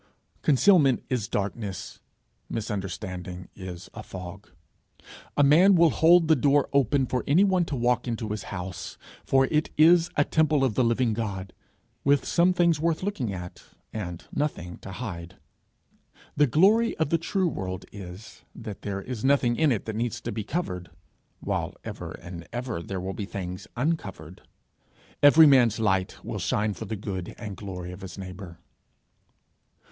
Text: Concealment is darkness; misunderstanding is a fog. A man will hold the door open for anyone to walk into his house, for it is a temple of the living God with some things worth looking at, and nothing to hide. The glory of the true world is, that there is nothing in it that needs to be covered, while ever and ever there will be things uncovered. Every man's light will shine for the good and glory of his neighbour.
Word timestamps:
Concealment 0.41 1.03
is 1.11 1.27
darkness; 1.27 1.99
misunderstanding 2.49 3.49
is 3.55 3.87
a 3.93 4.01
fog. 4.01 4.49
A 5.37 5.43
man 5.43 5.75
will 5.75 5.91
hold 5.91 6.27
the 6.27 6.35
door 6.35 6.67
open 6.73 7.05
for 7.05 7.23
anyone 7.27 7.65
to 7.65 7.75
walk 7.75 8.07
into 8.07 8.29
his 8.29 8.45
house, 8.45 8.97
for 9.23 9.45
it 9.51 9.69
is 9.77 10.09
a 10.15 10.23
temple 10.25 10.63
of 10.63 10.73
the 10.73 10.83
living 10.83 11.13
God 11.13 11.53
with 12.03 12.25
some 12.25 12.51
things 12.51 12.79
worth 12.79 13.03
looking 13.03 13.31
at, 13.31 13.61
and 13.93 14.23
nothing 14.33 14.79
to 14.79 14.91
hide. 14.93 15.35
The 16.35 16.47
glory 16.47 16.97
of 16.97 17.11
the 17.11 17.19
true 17.19 17.47
world 17.47 17.85
is, 17.91 18.41
that 18.55 18.81
there 18.81 19.03
is 19.03 19.23
nothing 19.23 19.55
in 19.55 19.71
it 19.71 19.85
that 19.85 19.95
needs 19.95 20.19
to 20.21 20.31
be 20.31 20.43
covered, 20.43 20.89
while 21.41 21.75
ever 21.83 22.13
and 22.13 22.47
ever 22.51 22.81
there 22.81 22.99
will 22.99 23.13
be 23.13 23.25
things 23.27 23.67
uncovered. 23.77 24.41
Every 25.21 25.45
man's 25.45 25.79
light 25.79 26.25
will 26.25 26.39
shine 26.39 26.73
for 26.73 26.85
the 26.85 26.95
good 26.95 27.35
and 27.37 27.55
glory 27.55 27.91
of 27.91 28.01
his 28.01 28.17
neighbour. 28.17 28.57